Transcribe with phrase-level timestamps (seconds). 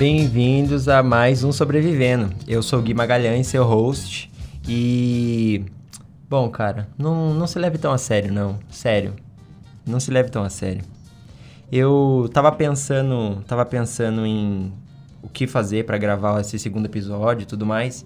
[0.00, 2.30] Bem-vindos a mais um Sobrevivendo.
[2.48, 4.32] Eu sou o Gui Magalhães, seu host.
[4.66, 5.62] E.
[6.26, 8.58] Bom, cara, não, não se leve tão a sério, não.
[8.70, 9.14] Sério.
[9.86, 10.82] Não se leve tão a sério.
[11.70, 14.72] Eu tava pensando, tava pensando em
[15.22, 18.02] o que fazer para gravar esse segundo episódio e tudo mais.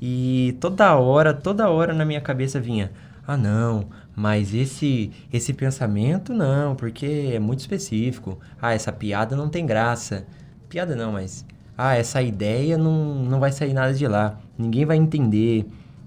[0.00, 2.90] E toda hora, toda hora na minha cabeça vinha:
[3.26, 8.38] "Ah, não, mas esse esse pensamento não, porque é muito específico.
[8.62, 10.24] Ah, essa piada não tem graça.
[10.68, 11.44] Piada não, mas
[11.76, 14.38] ah, essa ideia não, não vai sair nada de lá.
[14.58, 15.64] Ninguém vai entender.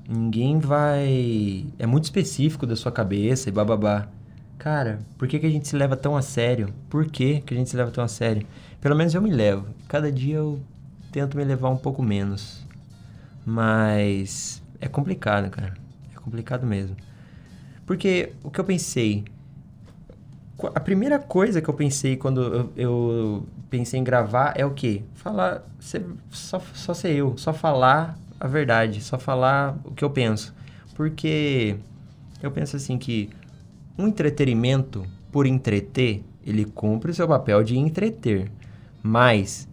[0.08, 1.66] Ninguém vai.
[1.80, 4.08] É muito específico da sua cabeça e bababá.
[4.60, 6.74] Cara, por que, que a gente se leva tão a sério?
[6.90, 8.46] Por que, que a gente se leva tão a sério?
[8.80, 9.66] Pelo menos eu me levo.
[9.88, 10.60] Cada dia eu
[11.12, 12.68] tento me levar um pouco menos.
[13.46, 15.74] Mas é complicado, cara.
[16.14, 16.96] É complicado mesmo.
[17.86, 19.24] Porque o que eu pensei.
[20.68, 25.04] A primeira coisa que eu pensei quando eu, eu pensei em gravar é o quê?
[25.16, 25.64] Falar.
[25.80, 27.38] Ser, só, só ser eu.
[27.38, 29.02] Só falar a verdade.
[29.02, 30.54] Só falar o que eu penso.
[30.96, 31.76] Porque
[32.42, 33.30] eu penso assim que
[33.98, 38.52] um entretenimento, por entreter, ele cumpre o seu papel de entreter.
[39.04, 39.68] Mas,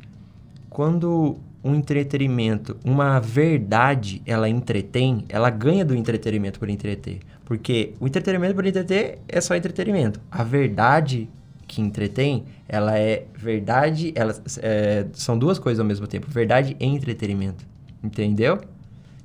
[0.69, 7.21] quando um entretenimento, uma verdade, ela entretém, ela ganha do entretenimento por entreter.
[7.49, 10.21] Porque o entretenimento por entreter é só entretenimento.
[10.31, 11.31] A verdade
[11.67, 16.85] que entretém, ela é verdade, elas é, são duas coisas ao mesmo tempo, verdade e
[16.87, 17.65] entretenimento.
[18.05, 18.61] Entendeu?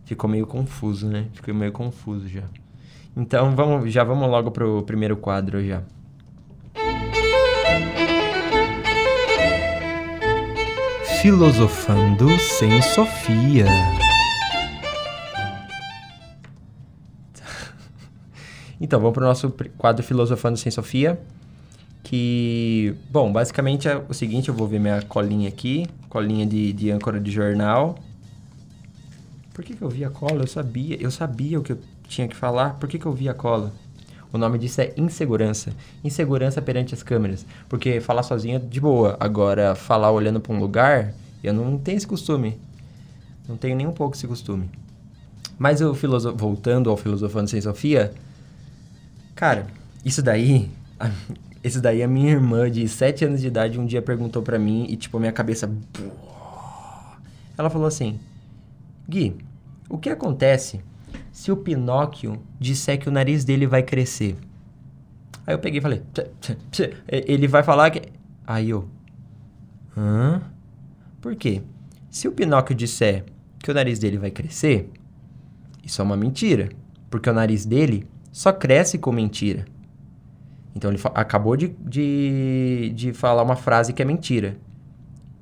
[0.06, 1.26] Ficou meio confuso, né?
[1.34, 2.44] Ficou meio confuso já.
[3.16, 5.84] Então vamos, já vamos logo pro primeiro quadro já.
[11.22, 13.66] Filosofando sem Sofia.
[18.84, 21.18] Então, vamos para o nosso quadro Filosofando sem Sofia.
[22.04, 26.92] Que, bom, basicamente é o seguinte: eu vou ver minha colinha aqui, colinha de, de
[26.92, 27.96] âncora de jornal.
[29.54, 30.42] Por que, que eu vi a cola?
[30.42, 32.72] Eu sabia, eu sabia o que eu tinha que falar.
[32.72, 33.72] Por que, que eu vi a cola?
[34.34, 35.72] O nome disso é insegurança.
[36.04, 37.46] Insegurança perante as câmeras.
[37.70, 39.16] Porque falar sozinho é de boa.
[39.18, 42.60] Agora, falar olhando para um lugar, eu não tenho esse costume.
[43.48, 44.70] Não tenho nem um pouco esse costume.
[45.58, 45.94] Mas eu
[46.36, 48.12] voltando ao Filosofando Sem Sofia,
[49.36, 49.68] cara,
[50.04, 50.70] isso daí.
[51.64, 54.86] Esse daí a minha irmã de 7 anos de idade um dia perguntou para mim
[54.90, 55.72] e, tipo, a minha cabeça.
[57.58, 58.20] Ela falou assim:
[59.08, 59.38] Gui,
[59.90, 60.82] o que acontece
[61.32, 64.36] se o Pinóquio disser que o nariz dele vai crescer?
[65.46, 66.02] Aí eu peguei e falei:
[67.08, 68.02] Ele vai falar que.
[68.46, 68.90] Aí eu.
[69.96, 70.42] Hã?
[71.22, 71.62] Por quê?
[72.10, 73.26] Se o Pinóquio disser
[73.60, 74.90] que o nariz dele vai crescer,
[75.84, 76.70] isso é uma mentira.
[77.10, 79.64] Porque o nariz dele só cresce com mentira.
[80.76, 84.58] Então ele acabou de, de, de falar uma frase que é mentira.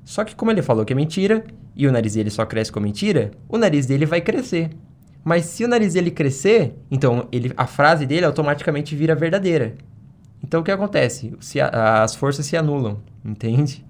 [0.04, 1.42] Só que como ele falou que é mentira,
[1.74, 4.70] e o nariz dele só cresce com mentira, o nariz dele vai crescer.
[5.24, 9.74] Mas se o nariz dele crescer, então ele, a frase dele automaticamente vira verdadeira.
[10.44, 11.32] Então o que acontece?
[11.40, 13.82] Se a, as forças se anulam, entende?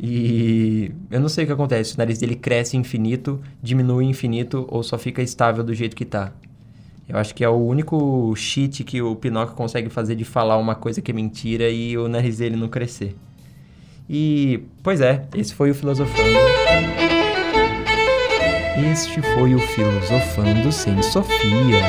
[0.00, 1.94] E eu não sei o que acontece.
[1.94, 6.32] O nariz dele cresce infinito, diminui infinito ou só fica estável do jeito que tá.
[7.08, 10.74] Eu acho que é o único cheat que o Pinóquio consegue fazer de falar uma
[10.74, 13.14] coisa que é mentira e o nariz dele não crescer.
[14.08, 16.38] E, pois é, esse foi o Filosofando.
[18.90, 21.80] Este foi o Filosofando sem Sofia.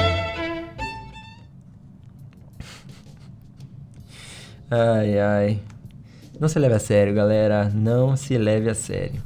[4.70, 5.60] Ai, ai.
[6.40, 7.70] Não se leve a sério, galera.
[7.74, 9.22] Não se leve a sério.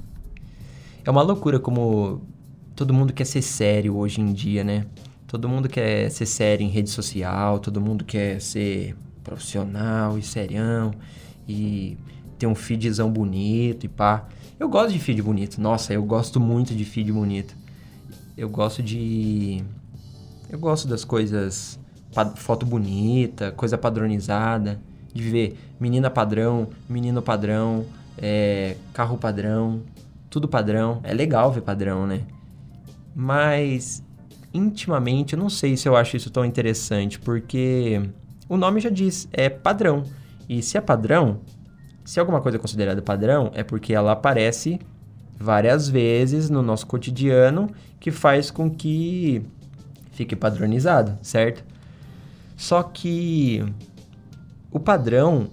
[1.04, 2.22] É uma loucura como
[2.76, 4.86] todo mundo quer ser sério hoje em dia, né?
[5.30, 10.92] Todo mundo quer ser sério em rede social, todo mundo quer ser profissional e serião
[11.48, 11.96] e
[12.40, 14.28] ter um feedzão bonito e pá.
[14.60, 15.62] Eu gosto de feed bonito.
[15.62, 17.56] Nossa, eu gosto muito de feed bonito.
[18.36, 19.64] Eu gosto de.
[20.50, 21.80] Eu gosto das coisas.
[22.36, 24.82] Foto bonita, coisa padronizada.
[25.14, 27.86] De ver menina padrão, menino padrão,
[28.18, 29.84] é, carro padrão,
[30.28, 31.02] tudo padrão.
[31.04, 32.22] É legal ver padrão, né?
[33.16, 34.04] Mas,
[34.54, 38.02] intimamente, eu não sei se eu acho isso tão interessante, porque
[38.48, 40.04] o nome já diz, é padrão.
[40.48, 41.42] E se é padrão,
[42.04, 44.80] se alguma coisa é considerada padrão, é porque ela aparece
[45.40, 47.70] várias vezes no nosso cotidiano
[48.00, 49.42] que faz com que
[50.12, 51.64] fique padronizado, certo?
[52.58, 53.64] Só que
[54.72, 55.50] o padrão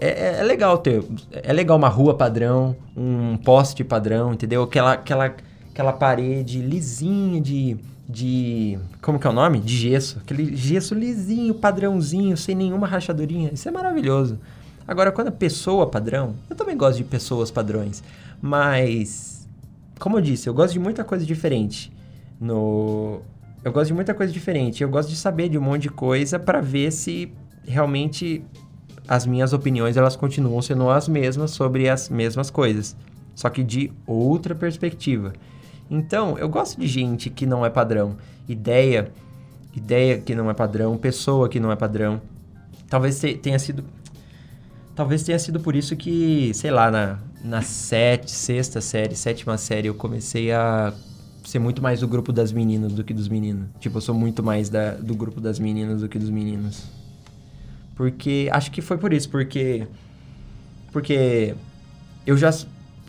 [0.00, 4.62] é, é, é, legal ter, é legal uma rua padrão, um poste padrão, entendeu?
[4.64, 5.34] Aquela, aquela,
[5.76, 7.76] aquela parede lisinha de,
[8.08, 9.60] de, como que é o nome?
[9.60, 13.50] De gesso, aquele gesso lisinho, padrãozinho, sem nenhuma rachadurinha.
[13.52, 14.40] Isso é maravilhoso.
[14.88, 18.02] Agora, quando a pessoa padrão, eu também gosto de pessoas padrões,
[18.40, 19.46] mas
[19.98, 21.92] como eu disse, eu gosto de muita coisa diferente.
[22.40, 23.20] No
[23.62, 24.82] eu gosto de muita coisa diferente.
[24.82, 27.30] Eu gosto de saber de um monte de coisa para ver se
[27.66, 28.42] realmente
[29.06, 32.96] as minhas opiniões elas continuam sendo as mesmas sobre as mesmas coisas,
[33.34, 35.34] só que de outra perspectiva.
[35.90, 38.16] Então, eu gosto de gente que não é padrão,
[38.48, 39.10] ideia,
[39.74, 42.20] ideia que não é padrão, pessoa que não é padrão.
[42.88, 43.84] Talvez tenha sido
[44.94, 49.86] talvez tenha sido por isso que, sei lá, na na sete, sexta série, sétima série
[49.86, 50.92] eu comecei a
[51.44, 53.68] ser muito mais do grupo das meninas do que dos meninos.
[53.78, 56.82] Tipo, eu sou muito mais da, do grupo das meninas do que dos meninos.
[57.94, 59.86] Porque acho que foi por isso, porque
[60.92, 61.54] porque
[62.26, 62.50] eu já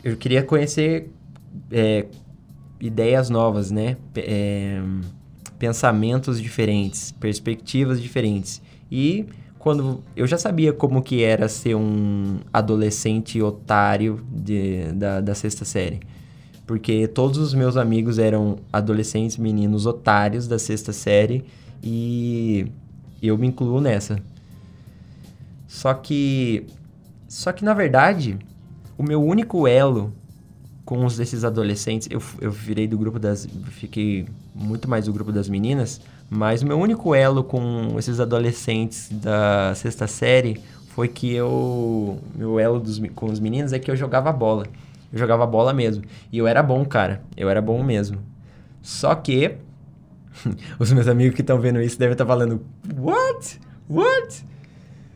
[0.04, 1.12] eu queria conhecer
[1.72, 2.06] é,
[2.80, 3.98] ideias novas, né?
[4.16, 4.82] É,
[5.58, 8.62] pensamentos diferentes, perspectivas diferentes.
[8.92, 9.26] E
[9.60, 15.66] quando eu já sabia como que era ser um adolescente otário de, da, da sexta
[15.66, 16.00] série.
[16.66, 21.46] Porque todos os meus amigos eram adolescentes meninos otários da sexta série
[21.82, 22.68] e
[23.22, 24.20] eu me incluo nessa.
[25.68, 26.66] Só que.
[27.28, 28.38] Só que, na verdade,
[28.98, 30.14] o meu único elo
[30.88, 32.08] com os desses adolescentes.
[32.10, 33.46] Eu, eu virei do grupo das.
[33.72, 34.26] Fiquei
[34.56, 36.00] muito mais do grupo das meninas.
[36.30, 40.62] Mas o meu único elo com esses adolescentes da sexta série
[40.92, 42.18] foi que eu.
[42.34, 44.66] Meu elo dos, com os meninos é que eu jogava bola.
[45.12, 46.06] Eu jogava bola mesmo.
[46.32, 47.22] E eu era bom, cara.
[47.36, 48.20] Eu era bom mesmo.
[48.82, 49.56] Só que.
[50.80, 52.62] os meus amigos que estão vendo isso devem estar falando:
[52.98, 53.60] What?
[53.90, 54.46] What?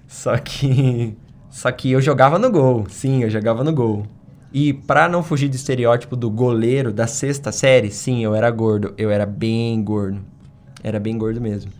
[0.06, 1.16] Só que.
[1.50, 2.86] Só que eu jogava no gol.
[2.90, 4.06] Sim, eu jogava no gol.
[4.54, 8.94] E pra não fugir do estereótipo do goleiro da sexta série, sim, eu era gordo.
[8.98, 10.20] Eu era bem gordo.
[10.84, 11.72] Era bem gordo mesmo.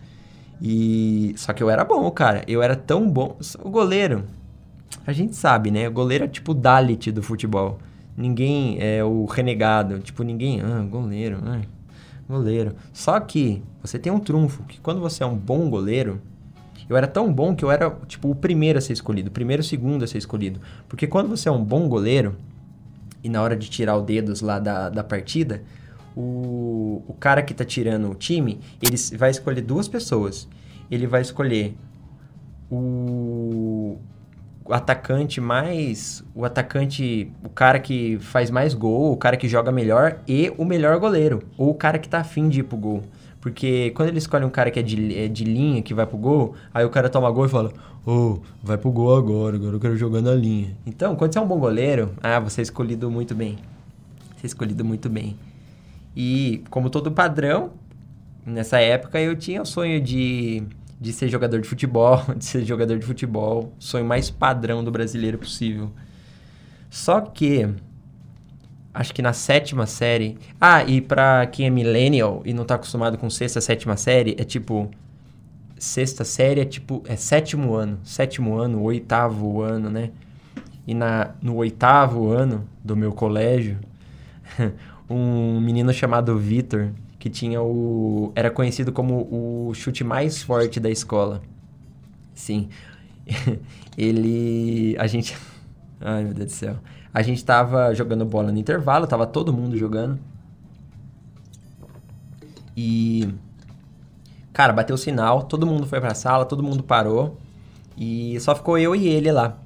[0.60, 1.34] E.
[1.36, 2.42] Só que eu era bom, cara.
[2.46, 3.36] Eu era tão bom.
[3.62, 4.24] O goleiro.
[5.06, 5.88] A gente sabe, né?
[5.88, 7.78] O goleiro é tipo o Dalit do futebol.
[8.16, 9.98] Ninguém é o renegado.
[10.00, 10.60] Tipo, ninguém.
[10.60, 11.38] Ah, goleiro.
[11.44, 11.60] Ah,
[12.28, 12.74] goleiro.
[12.92, 14.62] Só que você tem um trunfo.
[14.64, 16.20] Que quando você é um bom goleiro
[16.88, 19.62] eu era tão bom que eu era, tipo, o primeiro a ser escolhido, o primeiro,
[19.62, 20.60] o segundo a ser escolhido.
[20.88, 22.36] Porque quando você é um bom goleiro,
[23.22, 25.62] e na hora de tirar o dedos lá da, da partida,
[26.16, 30.48] o, o cara que tá tirando o time, ele vai escolher duas pessoas.
[30.90, 31.74] Ele vai escolher
[32.70, 33.98] o,
[34.64, 36.24] o atacante mais.
[36.34, 37.30] O atacante.
[37.44, 41.42] O cara que faz mais gol, o cara que joga melhor e o melhor goleiro.
[41.56, 43.02] Ou o cara que tá afim de ir pro gol.
[43.42, 46.16] Porque quando ele escolhe um cara que é de, é de linha, que vai pro
[46.16, 47.72] gol, aí o cara toma gol e fala:
[48.06, 50.76] Ô, oh, vai pro gol agora, agora eu quero jogar na linha.
[50.86, 53.58] Então, quando você é um bom goleiro, ah, você é escolhido muito bem.
[54.36, 55.36] Você é escolhido muito bem.
[56.16, 57.72] E, como todo padrão,
[58.46, 60.62] nessa época eu tinha o sonho de,
[61.00, 65.36] de ser jogador de futebol, de ser jogador de futebol, sonho mais padrão do brasileiro
[65.36, 65.90] possível.
[66.88, 67.68] Só que
[68.94, 70.38] acho que na sétima série.
[70.60, 74.44] Ah, e pra quem é millennial e não tá acostumado com sexta, sétima série, é
[74.44, 74.90] tipo.
[75.78, 77.02] Sexta série é tipo.
[77.06, 77.98] É sétimo ano.
[78.04, 80.10] Sétimo ano, oitavo ano, né?
[80.86, 83.78] E na, no oitavo ano do meu colégio,
[85.08, 88.32] um menino chamado Vitor, que tinha o.
[88.34, 91.42] Era conhecido como o chute mais forte da escola.
[92.34, 92.68] Sim.
[93.96, 94.96] Ele.
[94.98, 95.36] A gente.
[96.00, 96.76] Ai, meu Deus do céu.
[97.12, 100.18] A gente tava jogando bola no intervalo, tava todo mundo jogando.
[102.76, 103.28] E.
[104.52, 107.38] Cara, bateu o sinal, todo mundo foi pra sala, todo mundo parou.
[107.96, 109.58] E só ficou eu e ele lá.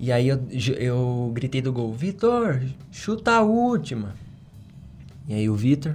[0.00, 0.40] E aí eu,
[0.78, 4.14] eu gritei do gol: Vitor, chuta a última.
[5.28, 5.94] E aí o Vitor,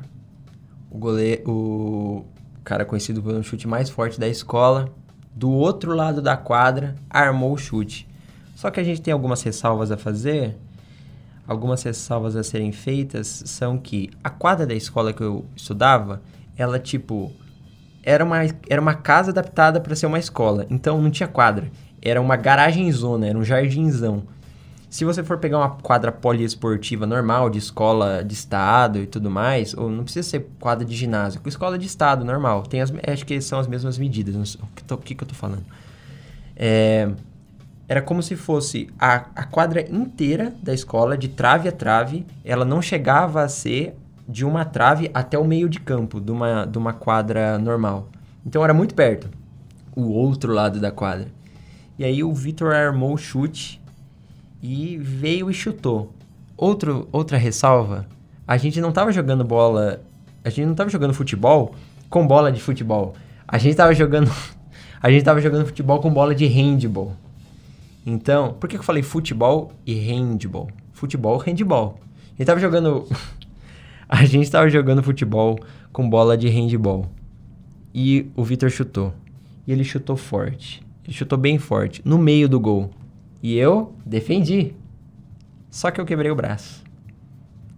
[0.89, 2.25] o goleiro, o
[2.63, 4.89] cara conhecido pelo chute mais forte da escola,
[5.35, 8.06] do outro lado da quadra, armou o chute.
[8.57, 10.57] Só que a gente tem algumas ressalvas a fazer.
[11.47, 16.23] Algumas ressalvas a serem feitas são que a quadra da escola que eu estudava,
[16.57, 17.31] ela tipo
[18.01, 18.37] era uma,
[18.67, 20.65] era uma casa adaptada para ser uma escola.
[20.71, 21.69] Então não tinha quadra,
[22.01, 24.23] era uma garagem zona, era um jardinzão.
[24.89, 29.75] Se você for pegar uma quadra poliesportiva normal, de escola de estado e tudo mais,
[29.75, 33.39] ou não precisa ser quadra de ginásio, escola de estado normal, tem as, acho que
[33.39, 34.55] são as mesmas medidas.
[34.55, 35.63] o que, que, que eu tô falando?
[36.55, 37.11] É,
[37.87, 42.65] era como se fosse a, a quadra inteira da escola, de trave a trave, ela
[42.65, 43.95] não chegava a ser
[44.27, 48.09] de uma trave até o meio de campo, de uma, de uma quadra normal.
[48.45, 49.29] Então era muito perto,
[49.95, 51.27] o outro lado da quadra.
[51.97, 53.81] E aí o Vitor armou o chute
[54.61, 56.13] e veio e chutou.
[56.57, 58.05] Outro, outra ressalva,
[58.45, 60.01] a gente não estava jogando bola,
[60.43, 61.73] a gente não estava jogando futebol
[62.09, 63.15] com bola de futebol.
[63.47, 64.29] A gente estava jogando
[65.01, 67.15] a gente tava jogando futebol com bola de handball.
[68.09, 70.69] Então, por que eu falei futebol e handball?
[70.93, 71.99] Futebol, handball.
[72.39, 73.05] Ele tava jogando.
[74.07, 75.59] a gente tava jogando futebol
[75.91, 77.11] com bola de handball.
[77.93, 79.13] E o Vitor chutou.
[79.67, 80.81] E ele chutou forte.
[81.03, 82.91] Ele chutou bem forte, no meio do gol.
[83.43, 84.73] E eu defendi.
[85.69, 86.85] Só que eu quebrei o braço.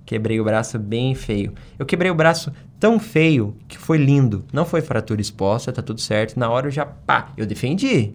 [0.05, 1.55] Quebrei o braço bem feio.
[1.79, 4.45] Eu quebrei o braço tão feio que foi lindo.
[4.53, 6.39] Não foi fratura exposta, tá tudo certo.
[6.39, 8.13] Na hora eu já, pá, eu defendi.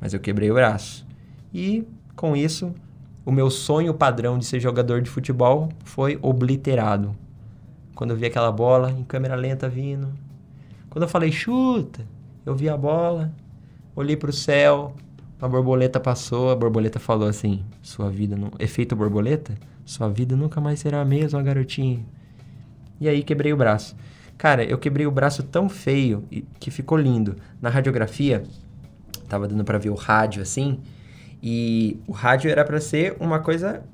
[0.00, 1.05] Mas eu quebrei o braço.
[1.56, 2.74] E com isso,
[3.24, 7.16] o meu sonho padrão de ser jogador de futebol foi obliterado.
[7.94, 10.12] Quando eu vi aquela bola em câmera lenta vindo.
[10.90, 12.06] Quando eu falei chuta,
[12.44, 13.32] eu vi a bola,
[13.94, 14.94] olhei para o céu,
[15.40, 18.50] a borboleta passou, a borboleta falou assim: Sua vida não.
[18.58, 19.54] Efeito borboleta?
[19.82, 22.04] Sua vida nunca mais será a mesma, garotinho.
[23.00, 23.96] E aí quebrei o braço.
[24.36, 26.22] Cara, eu quebrei o braço tão feio
[26.60, 27.36] que ficou lindo.
[27.62, 28.42] Na radiografia,
[29.26, 30.80] tava dando para ver o rádio assim,
[31.48, 33.84] e o rádio era para ser uma coisa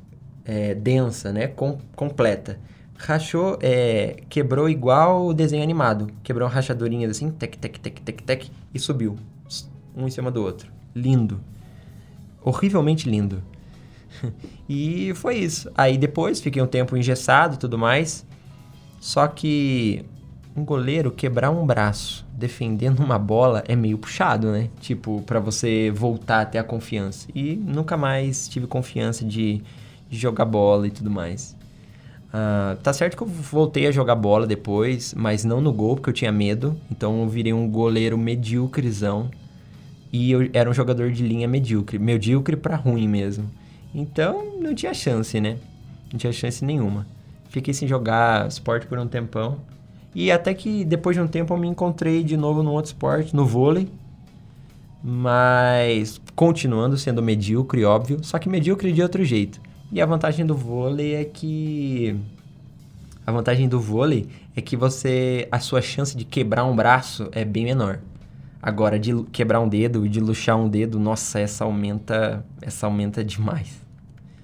[0.42, 1.48] é, densa, né?
[1.48, 2.58] Com, completa.
[2.96, 6.06] Rachou, é, quebrou igual o desenho animado.
[6.22, 9.18] Quebrou rachadurinhas assim, tec, tec, tec, tec, tec, e subiu.
[9.94, 10.72] Um em cima do outro.
[10.94, 11.42] Lindo.
[12.42, 13.42] Horrivelmente lindo.
[14.66, 15.70] e foi isso.
[15.74, 18.24] Aí depois fiquei um tempo engessado e tudo mais.
[18.98, 20.06] Só que
[20.54, 24.68] um goleiro quebrar um braço defendendo uma bola é meio puxado, né?
[24.80, 27.28] Tipo, para você voltar a ter a confiança.
[27.34, 29.62] E nunca mais tive confiança de,
[30.10, 31.56] de jogar bola e tudo mais.
[32.28, 36.10] Uh, tá certo que eu voltei a jogar bola depois, mas não no gol, porque
[36.10, 36.76] eu tinha medo.
[36.90, 39.30] Então eu virei um goleiro medíocrezão.
[40.12, 41.98] E eu era um jogador de linha medíocre.
[41.98, 43.48] Medíocre para ruim mesmo.
[43.94, 45.56] Então não tinha chance, né?
[46.10, 47.06] Não tinha chance nenhuma.
[47.48, 49.58] Fiquei sem jogar esporte por um tempão.
[50.14, 53.34] E até que depois de um tempo eu me encontrei de novo no outro esporte,
[53.34, 53.88] no vôlei.
[55.02, 59.60] Mas continuando sendo medíocre, óbvio, só que medíocre de outro jeito.
[59.90, 62.16] E a vantagem do vôlei é que
[63.26, 67.44] a vantagem do vôlei é que você a sua chance de quebrar um braço é
[67.44, 68.00] bem menor.
[68.60, 73.24] Agora de quebrar um dedo e de luxar um dedo, nossa, essa aumenta, essa aumenta
[73.24, 73.80] demais.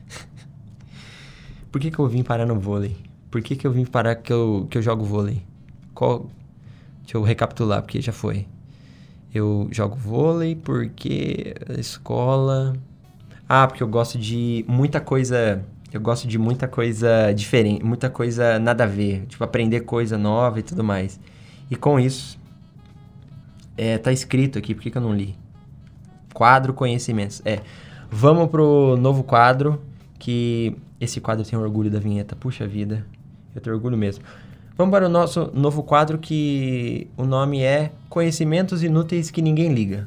[1.71, 2.97] Por que, que eu vim parar no vôlei?
[3.31, 5.48] Por que, que eu vim parar que eu, que eu jogo vôlei?
[5.99, 6.31] Qual...
[7.03, 8.47] Deixa eu recapitular, porque já foi.
[9.35, 12.77] Eu jogo vôlei porque a escola.
[13.49, 15.61] Ah, porque eu gosto de muita coisa.
[15.93, 19.27] Eu gosto de muita coisa diferente, muita coisa nada a ver.
[19.27, 21.19] Tipo, aprender coisa nova e tudo mais.
[21.69, 22.39] E com isso.
[23.77, 25.35] É, tá escrito aqui, por que, que eu não li?
[26.33, 27.43] Quadro Conhecimentos.
[27.45, 27.59] É.
[28.09, 29.83] Vamos pro novo quadro.
[30.17, 32.37] Que esse quadro tem orgulho da vinheta.
[32.37, 33.05] Puxa vida.
[33.53, 34.23] Eu tenho orgulho mesmo.
[34.79, 40.07] Vamos para o nosso novo quadro que o nome é Conhecimentos Inúteis que Ninguém Liga.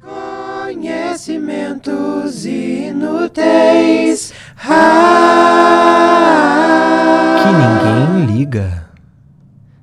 [0.00, 4.32] Conhecimentos inúteis
[7.42, 8.88] que ninguém liga.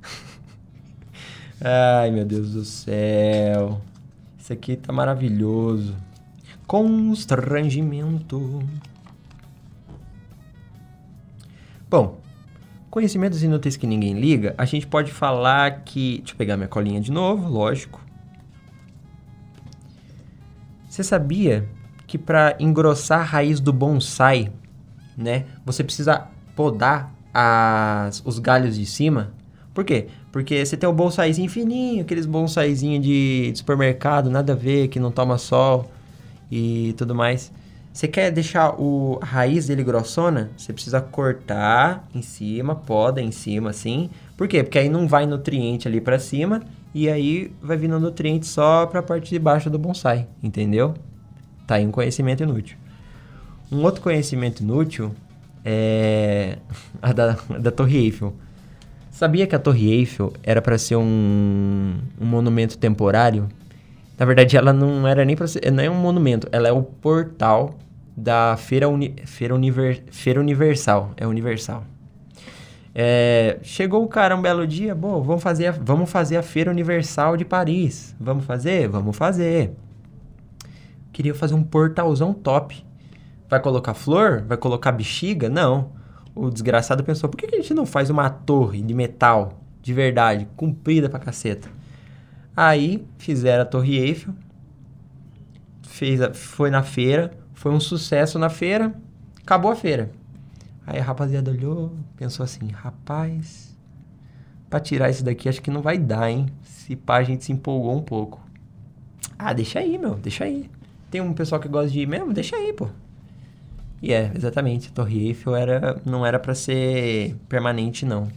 [2.00, 3.82] Ai, meu Deus do céu.
[4.40, 5.98] Isso aqui tá maravilhoso.
[6.66, 8.64] Constrangimento.
[11.90, 12.26] Bom,
[12.98, 16.18] Conhecimentos inúteis que ninguém liga, a gente pode falar que.
[16.18, 18.04] Deixa eu pegar minha colinha de novo, lógico.
[20.90, 21.70] Você sabia
[22.08, 24.52] que para engrossar a raiz do bonsai,
[25.16, 29.32] né, você precisa podar as, os galhos de cima?
[29.76, 30.08] Por quê?
[30.32, 35.00] Porque você tem o bonsaizinho fininho, aqueles bonsaizinhos de, de supermercado, nada a ver, que
[35.00, 35.88] não toma sol
[36.52, 37.52] e tudo mais.
[37.98, 40.52] Você quer deixar o, a raiz dele grossona?
[40.56, 44.12] Você precisa cortar em cima, poda em cima, assim.
[44.38, 44.62] Por quê?
[44.62, 46.62] Porque aí não vai nutriente ali para cima
[46.94, 50.94] e aí vai vindo nutriente só para a parte de baixo do bonsai, entendeu?
[51.66, 52.78] Tá aí um conhecimento inútil.
[53.72, 55.12] Um outro conhecimento inútil
[55.66, 56.60] é
[57.02, 58.32] a da, da Torre Eiffel.
[59.10, 63.50] Sabia que a Torre Eiffel era para ser um, um monumento temporário?
[64.20, 66.84] Na verdade, ela não era nem para ser, não é um monumento, ela é o
[66.84, 67.76] portal
[68.18, 71.12] da Feira, Uni, Feira, Univer, Feira Universal.
[71.16, 71.84] É Universal.
[72.96, 76.72] É, chegou o cara um belo dia, bom, vamos fazer, a, vamos fazer a Feira
[76.72, 78.16] Universal de Paris.
[78.20, 78.88] Vamos fazer?
[78.88, 79.72] Vamos fazer.
[81.14, 82.84] Queria fazer um portalzão top.
[83.48, 84.44] Vai colocar flor?
[84.48, 85.48] Vai colocar bexiga?
[85.48, 85.92] Não.
[86.34, 90.48] O desgraçado pensou, por que a gente não faz uma torre de metal, de verdade,
[90.56, 91.70] comprida pra caceta?
[92.56, 94.34] Aí fizeram a Torre Eiffel,
[95.84, 98.94] fez a, foi na feira, foi um sucesso na feira,
[99.42, 100.12] acabou a feira.
[100.86, 103.76] Aí a rapaziada olhou, pensou assim, rapaz,
[104.70, 106.46] pra tirar isso daqui acho que não vai dar, hein?
[106.62, 108.40] Se pá, a gente se empolgou um pouco.
[109.40, 110.70] Ah, deixa aí, meu, deixa aí.
[111.10, 112.90] tem um pessoal que gosta de ir mesmo, deixa aí, pô.
[114.04, 114.90] E é, exatamente.
[114.90, 118.28] A Torre Eiffel era, não era para ser permanente, não.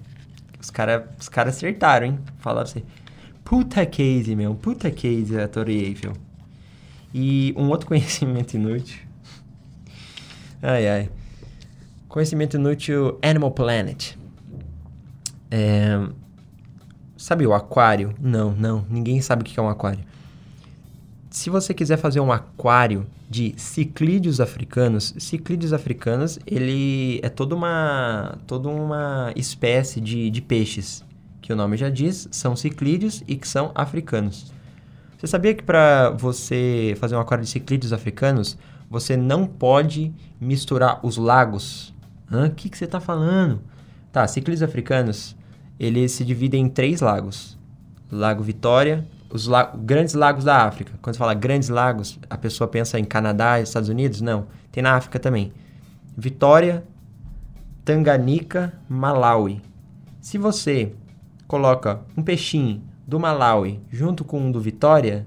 [0.59, 2.19] Os caras os cara acertaram, hein?
[2.39, 2.83] Falaram assim,
[3.45, 4.55] puta case, meu.
[4.55, 6.15] Puta case a Torre Eiffel.
[7.13, 9.10] E um outro conhecimento inútil.
[10.63, 11.11] Ai, ai.
[12.07, 14.15] Conhecimento inútil Animal Planet.
[15.51, 15.99] É...
[17.17, 18.15] Sabe o aquário?
[18.21, 18.85] Não, não.
[18.91, 20.01] Ninguém sabe o que é um aquário.
[21.31, 28.37] Se você quiser fazer um aquário de ciclídeos africanos, ciclídeos africanos, ele é toda uma,
[28.47, 31.05] toda uma espécie de, de peixes,
[31.41, 34.53] que o nome já diz, são ciclídeos e que são africanos.
[35.17, 38.59] Você sabia que para você fazer um aquário de ciclídeos africanos,
[38.91, 41.95] você não pode misturar os lagos?
[42.29, 43.61] O que, que você está falando?
[44.11, 45.37] Tá, ciclídeos africanos,
[45.79, 47.57] eles se dividem em três lagos.
[48.11, 50.93] Lago Vitória, os la grandes lagos da África.
[51.01, 54.21] Quando você fala grandes lagos, a pessoa pensa em Canadá Estados Unidos?
[54.21, 54.49] Não.
[54.73, 55.53] Tem na África também.
[56.17, 56.85] Vitória,
[57.85, 59.63] Tanganica, Malawi.
[60.21, 60.93] Se você
[61.47, 65.27] coloca um peixinho do Malawi junto com um do Vitória,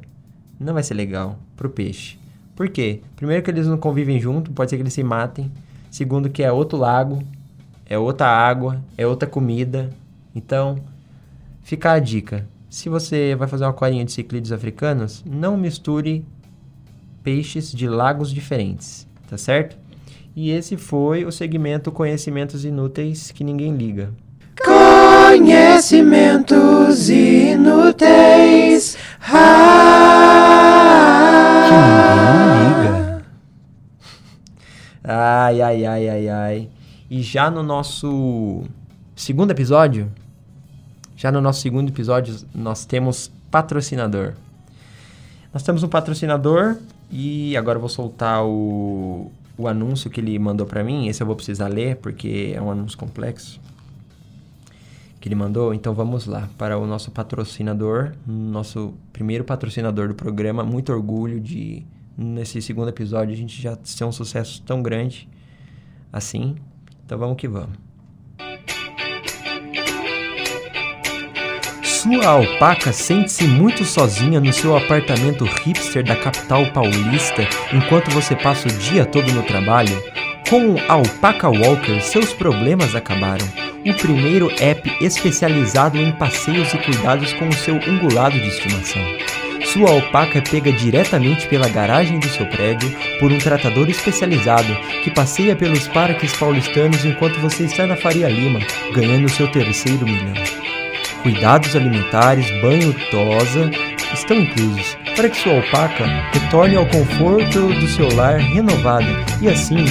[0.59, 2.22] não vai ser legal pro peixe.
[2.55, 3.01] Por quê?
[3.15, 5.51] Primeiro que eles não convivem junto, pode ser que eles se matem.
[5.89, 7.21] Segundo que é outro lago,
[7.85, 9.89] é outra água, é outra comida.
[10.35, 10.77] Então,
[11.63, 12.47] fica a dica.
[12.69, 16.25] Se você vai fazer uma aquarinha de ciclídeos africanos, não misture
[17.23, 19.77] peixes de lagos diferentes, tá certo?
[20.35, 24.09] E esse foi o segmento Conhecimentos Inúteis que ninguém liga.
[24.65, 28.22] Conhecimentos inúteis.
[35.73, 36.69] Ai, ai, ai, ai.
[37.09, 38.63] E já no nosso
[39.15, 40.11] segundo episódio,
[41.17, 44.33] já no nosso segundo episódio, nós temos patrocinador.
[45.51, 46.77] Nós temos um patrocinador
[47.11, 51.07] e agora eu vou soltar o, o anúncio que ele mandou para mim.
[51.07, 53.59] Esse eu vou precisar ler porque é um anúncio complexo
[55.19, 55.73] que ele mandou.
[55.73, 60.63] Então vamos lá para o nosso patrocinador, nosso primeiro patrocinador do programa.
[60.63, 61.83] Muito orgulho de
[62.15, 65.27] nesse segundo episódio a gente já ser um sucesso tão grande
[66.13, 66.55] assim.
[67.03, 67.83] Então vamos que vamos.
[71.83, 78.67] Sua alpaca sente-se muito sozinha no seu apartamento hipster da capital paulista enquanto você passa
[78.67, 80.03] o dia todo no trabalho?
[80.49, 83.45] Com o Alpaca Walker, seus problemas acabaram.
[83.85, 89.01] O primeiro app especializado em passeios e cuidados com o seu ungulado de estimação.
[89.73, 94.71] Sua alpaca é pega diretamente pela garagem do seu prédio por um tratador especializado
[95.03, 98.59] que passeia pelos parques paulistanos enquanto você está na Faria Lima,
[98.93, 100.35] ganhando seu terceiro milhão.
[101.23, 103.71] Cuidados alimentares, banho, tosa
[104.13, 109.07] estão inclusos para que sua alpaca retorne ao conforto do seu lar renovada
[109.41, 109.85] e assim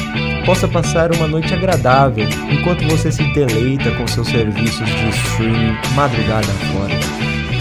[0.47, 6.47] possa passar uma noite agradável enquanto você se deleita com seus serviços de streaming madrugada
[6.71, 6.95] fora.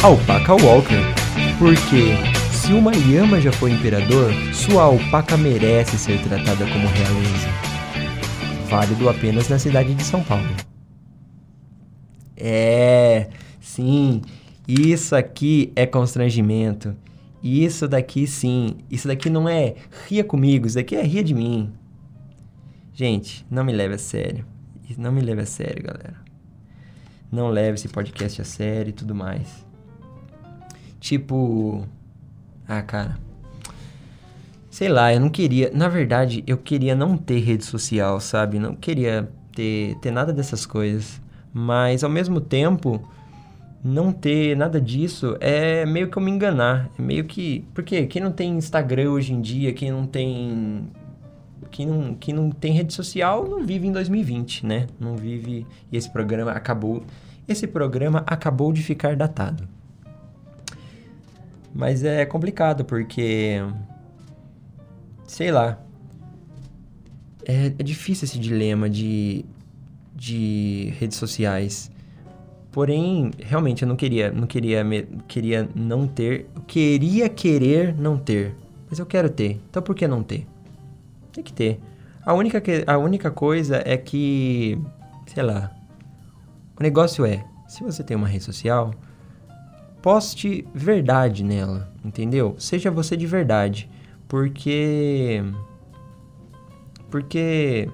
[0.04, 1.21] Alpaca Walker,
[1.62, 2.16] porque
[2.52, 7.50] se uma Yama já foi imperador, sua alpaca merece ser tratada como realeza.
[8.68, 10.50] Válido apenas na cidade de São Paulo.
[12.36, 14.24] É, Sim,
[14.68, 16.96] isso aqui é constrangimento.
[17.44, 18.78] Isso daqui sim.
[18.90, 19.76] Isso daqui não é
[20.08, 21.72] ria comigo, isso daqui é ria de mim.
[22.92, 24.48] Gente, não me leve a sério.
[24.98, 26.18] Não me leve a sério, galera.
[27.32, 29.71] Não leve esse podcast a sério e tudo mais.
[31.02, 31.84] Tipo.
[32.68, 33.18] Ah, cara.
[34.70, 35.72] Sei lá, eu não queria.
[35.74, 38.60] Na verdade, eu queria não ter rede social, sabe?
[38.60, 41.20] Não queria ter, ter nada dessas coisas.
[41.52, 43.02] Mas ao mesmo tempo
[43.84, 46.90] não ter nada disso é meio que eu me enganar.
[46.98, 47.66] É meio que.
[47.74, 50.88] Porque quem não tem Instagram hoje em dia, quem não tem.
[51.72, 54.88] Quem não, quem não tem rede social não vive em 2020, né?
[55.00, 55.66] Não vive.
[55.92, 57.04] E esse programa acabou.
[57.48, 59.68] Esse programa acabou de ficar datado.
[61.74, 63.62] Mas é complicado porque.
[65.26, 65.80] Sei lá.
[67.46, 69.44] É, é difícil esse dilema de,
[70.16, 71.92] de redes sociais
[72.72, 74.82] Porém, realmente eu não queria, não queria,
[75.28, 78.56] queria não ter, queria querer não ter,
[78.90, 79.60] mas eu quero ter.
[79.70, 80.48] Então por que não ter?
[81.34, 81.82] Tem que ter.
[82.26, 84.80] A única, que, a única coisa é que,
[85.28, 85.76] sei lá,
[86.80, 88.94] o negócio é, se você tem uma rede social,
[90.02, 92.56] poste verdade nela, entendeu?
[92.58, 93.90] Seja você de verdade,
[94.28, 95.44] porque
[97.10, 97.90] porque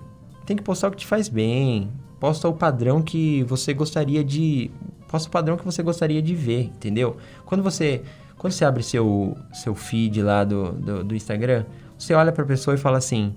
[0.45, 4.71] tem que postar o que te faz bem, posta o padrão que você gostaria de
[5.07, 7.17] posta o padrão que você gostaria de ver, entendeu?
[7.45, 8.01] Quando você
[8.37, 11.65] quando você abre seu seu feed lá do, do, do Instagram,
[11.97, 13.33] você olha pra pessoa e fala assim: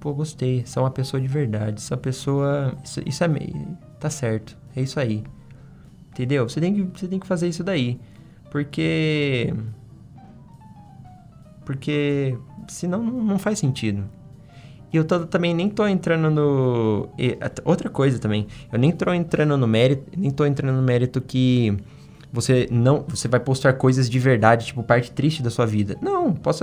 [0.00, 2.74] pô, gostei, essa é uma pessoa de verdade, essa pessoa.
[2.84, 3.28] Isso, isso é.
[4.00, 5.22] Tá certo, é isso aí.
[6.12, 6.46] Entendeu?
[6.48, 7.98] Você tem que, você tem que fazer isso daí.
[8.50, 9.52] Porque.
[11.64, 12.36] Porque.
[12.68, 14.04] Senão não faz sentido.
[14.92, 17.08] E eu tô, também nem tô entrando no.
[17.18, 18.46] E, outra coisa também.
[18.70, 20.12] Eu nem tô entrando no mérito.
[20.16, 21.74] Nem tô entrando no mérito que
[22.30, 23.04] você não.
[23.08, 25.96] Você vai postar coisas de verdade, tipo, parte triste da sua vida.
[26.02, 26.62] Não, posso.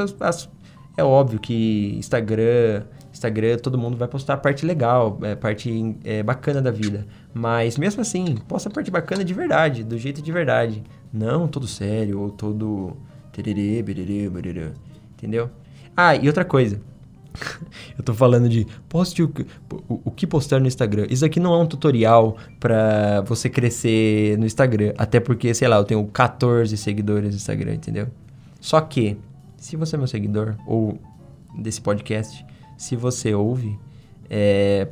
[0.95, 2.83] É óbvio que Instagram.
[3.19, 7.05] Instagram, todo mundo vai postar a parte legal, a parte é, bacana da vida.
[7.33, 10.81] Mas mesmo assim, posta a parte bacana de verdade, do jeito de verdade.
[11.11, 12.95] Não todo sério ou todo.
[13.31, 14.71] Tererê, bererê, bererê.
[15.13, 15.49] Entendeu?
[15.95, 16.81] Ah, e outra coisa.
[17.97, 19.31] Eu tô falando de poste o,
[19.87, 21.05] o, o, que postar no Instagram.
[21.09, 24.93] Isso aqui não é um tutorial para você crescer no Instagram.
[24.97, 28.07] Até porque, sei lá, eu tenho 14 seguidores no Instagram, entendeu?
[28.59, 29.17] Só que,
[29.57, 30.97] se você é meu seguidor, ou
[31.57, 32.45] desse podcast,
[32.79, 33.77] se você ouve,
[34.29, 34.87] é,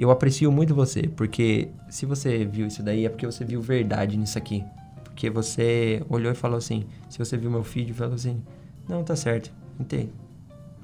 [0.00, 1.02] eu aprecio muito você.
[1.02, 4.64] Porque se você viu isso daí, é porque você viu verdade nisso aqui.
[5.04, 6.84] Porque você olhou e falou assim.
[7.08, 8.42] Se você viu meu feed falou assim:
[8.88, 10.10] Não, tá certo, entendi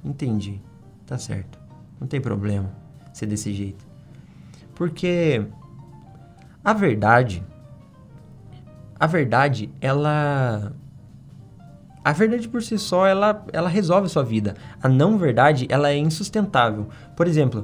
[0.05, 0.63] Entendi.
[1.05, 1.59] Tá certo.
[2.01, 2.73] Não tem problema
[3.13, 3.85] ser desse jeito.
[4.77, 5.45] Porque
[6.63, 7.45] a verdade
[9.01, 10.73] a verdade, ela
[12.09, 14.57] a verdade por si só, ela, ela resolve a sua vida.
[14.83, 16.89] A não verdade, ela é insustentável.
[17.15, 17.63] Por exemplo,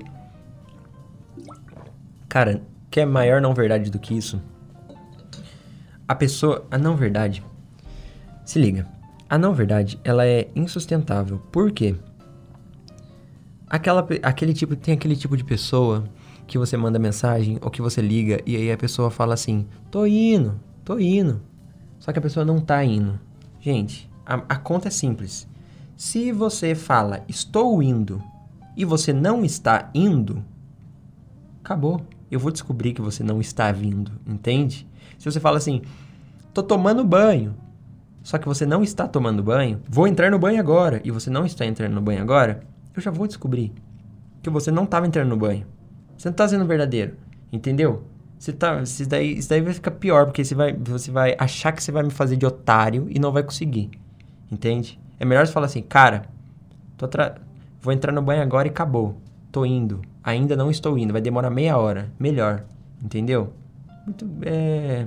[2.28, 4.38] cara, quer maior não verdade do que isso?
[6.07, 7.42] A pessoa, a não verdade.
[8.44, 8.87] Se liga.
[9.30, 11.38] A não verdade, ela é insustentável.
[11.50, 11.96] Por quê?
[13.66, 16.04] Aquela, aquele tipo, tem aquele tipo de pessoa
[16.46, 20.04] que você manda mensagem ou que você liga e aí a pessoa fala assim: tô
[20.04, 21.40] indo, tô indo.
[21.98, 23.18] Só que a pessoa não tá indo.
[23.59, 25.46] Gente, a, a conta é simples.
[25.96, 28.22] Se você fala estou indo
[28.76, 30.44] e você não está indo,
[31.62, 32.00] acabou.
[32.30, 34.87] Eu vou descobrir que você não está vindo, entende?
[35.18, 35.82] Se você fala assim,
[36.52, 37.54] tô tomando banho,
[38.22, 41.46] só que você não está tomando banho, vou entrar no banho agora e você não
[41.46, 42.60] está entrando no banho agora,
[42.96, 43.72] eu já vou descobrir
[44.42, 45.66] que você não estava entrando no banho.
[46.16, 47.16] Você não está sendo verdadeiro,
[47.52, 48.04] entendeu?
[48.38, 51.72] Você tá, isso, daí, isso daí vai ficar pior, porque você vai, você vai achar
[51.72, 53.90] que você vai me fazer de otário e não vai conseguir,
[54.50, 54.98] entende?
[55.18, 56.26] É melhor você falar assim, cara,
[57.11, 57.37] tra...
[57.80, 59.20] vou entrar no banho agora e acabou.
[59.50, 60.02] Tô indo.
[60.22, 62.12] Ainda não estou indo, vai demorar meia hora.
[62.18, 62.64] Melhor,
[63.02, 63.52] entendeu?
[64.04, 65.07] Muito, é...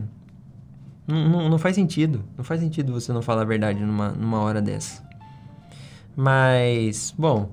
[1.06, 2.24] Não, não, não, faz sentido.
[2.38, 5.02] Não faz sentido você não falar a verdade numa, numa hora dessa.
[6.16, 7.50] Mas, bom,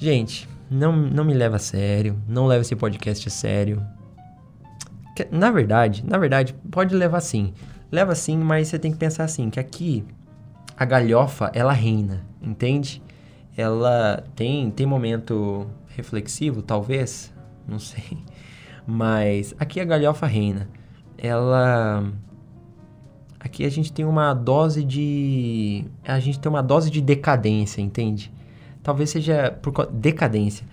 [0.00, 3.86] Gente, não, não me leva a sério, não leva esse podcast a sério.
[5.30, 7.52] Na verdade, na verdade, pode levar sim.
[7.92, 10.02] Leva sim, mas você tem que pensar assim, que aqui
[10.80, 13.02] a galhofa, ela reina, entende?
[13.54, 17.30] Ela tem, tem momento reflexivo, talvez,
[17.68, 18.18] não sei.
[18.86, 20.68] Mas aqui a galhofa reina.
[21.18, 22.10] Ela
[23.38, 28.32] aqui a gente tem uma dose de a gente tem uma dose de decadência, entende?
[28.82, 30.66] talvez seja por decadência.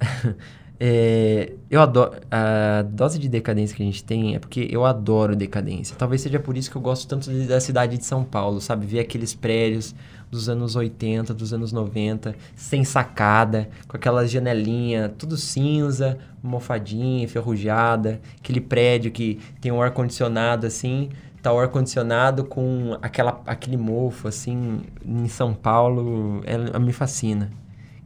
[0.78, 2.12] é, eu adoro.
[2.30, 5.96] A dose de decadência que a gente tem é porque eu adoro decadência.
[5.96, 8.86] Talvez seja por isso que eu gosto tanto da cidade de São Paulo, sabe?
[8.86, 9.94] Ver aqueles prédios
[10.30, 18.20] dos anos 80, dos anos 90, sem sacada, com aquelas janelinhas, tudo cinza, mofadinha, enferrujada,
[18.38, 21.10] aquele prédio que tem um ar-condicionado assim,
[21.40, 27.50] tá o ar-condicionado com aquela, aquele mofo, assim, em São Paulo, é, me fascina.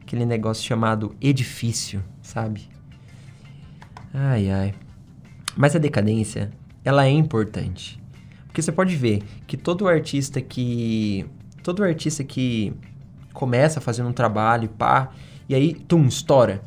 [0.01, 2.69] Aquele negócio chamado edifício, sabe?
[4.13, 4.73] Ai, ai.
[5.55, 6.49] Mas a decadência,
[6.83, 8.01] ela é importante.
[8.47, 11.25] Porque você pode ver que todo artista que...
[11.61, 12.73] Todo artista que
[13.33, 15.11] começa fazendo um trabalho, pá,
[15.47, 16.63] e aí, tum, estoura.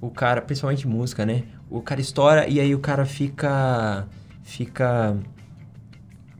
[0.00, 1.42] O cara, principalmente música, né?
[1.68, 4.06] O cara estoura e aí o cara fica...
[4.42, 5.16] Fica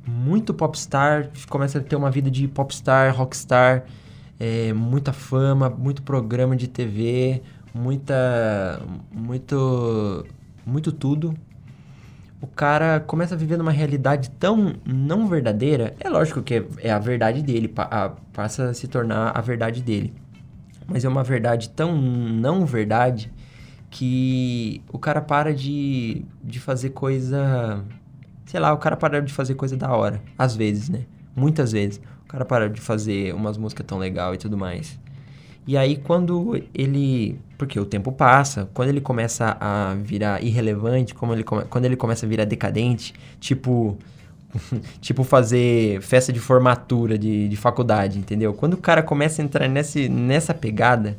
[0.07, 3.85] muito popstar, começa a ter uma vida de popstar, rockstar,
[4.41, 7.43] é, muita fama, muito programa de TV,
[7.75, 8.81] muita.
[9.13, 10.27] muito.
[10.65, 11.35] muito tudo.
[12.41, 16.99] O cara começa a viver numa realidade tão não verdadeira, é lógico que é a
[16.99, 17.69] verdade dele,
[18.33, 20.15] passa a se tornar a verdade dele.
[20.89, 23.31] Mas é uma verdade tão não verdade
[23.91, 27.85] que o cara para de, de fazer coisa
[28.51, 30.21] sei lá, o cara para de fazer coisa da hora.
[30.37, 31.05] Às vezes, né?
[31.37, 32.01] Muitas vezes.
[32.25, 34.99] O cara para de fazer umas músicas tão legal e tudo mais.
[35.71, 37.39] E aí, quando ele.
[37.57, 42.27] Porque o tempo passa, quando ele começa a virar irrelevante, como ele, quando ele começa
[42.27, 43.97] a virar decadente, tipo
[45.01, 48.53] tipo fazer festa de formatura de, de faculdade, entendeu?
[48.53, 51.17] Quando o cara começa a entrar nesse, nessa pegada,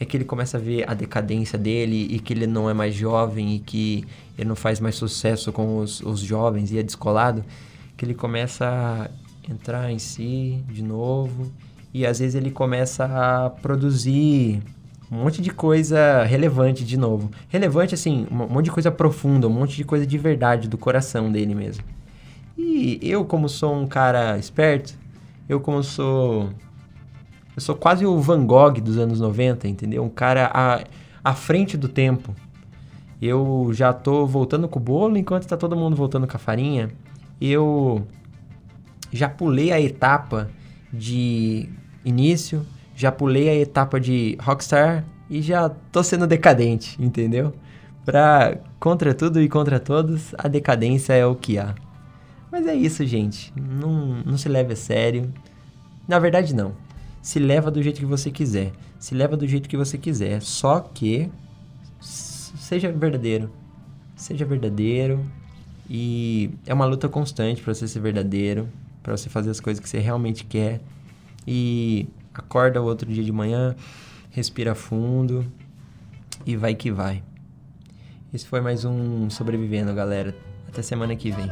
[0.00, 2.94] é que ele começa a ver a decadência dele e que ele não é mais
[2.94, 4.06] jovem e que
[4.38, 7.44] ele não faz mais sucesso com os, os jovens e é descolado,
[7.94, 11.52] que ele começa a entrar em si de novo
[11.92, 14.62] e às vezes ele começa a produzir
[15.10, 17.30] um monte de coisa relevante de novo.
[17.48, 21.30] Relevante, assim, um monte de coisa profunda, um monte de coisa de verdade, do coração
[21.30, 21.84] dele mesmo.
[22.56, 24.94] E eu, como sou um cara esperto,
[25.48, 26.50] eu como sou
[27.56, 30.04] eu sou quase o Van Gogh dos anos 90, entendeu?
[30.04, 30.84] Um cara à,
[31.24, 32.34] à frente do tempo.
[33.20, 36.90] Eu já tô voltando com o bolo enquanto tá todo mundo voltando com a farinha.
[37.40, 38.06] Eu
[39.10, 40.50] já pulei a etapa
[40.92, 41.68] de
[42.04, 47.52] início, já pulei a etapa de rockstar e já tô sendo decadente, entendeu?
[48.04, 51.74] Pra contra tudo e contra todos, a decadência é o que há.
[52.50, 53.52] Mas é isso, gente.
[53.56, 55.32] Não, não se leve a sério.
[56.06, 56.72] Na verdade, não
[57.26, 58.70] se leva do jeito que você quiser.
[59.00, 60.40] Se leva do jeito que você quiser.
[60.42, 61.28] Só que
[61.98, 63.50] seja verdadeiro.
[64.14, 65.26] Seja verdadeiro.
[65.90, 68.68] E é uma luta constante para você ser verdadeiro,
[69.06, 70.80] para você fazer as coisas que você realmente quer.
[71.46, 73.76] E acorda o outro dia de manhã,
[74.30, 75.46] respira fundo
[76.44, 77.22] e vai que vai.
[78.34, 80.34] Esse foi mais um Sobrevivendo, galera.
[80.66, 81.48] Até semana que vem.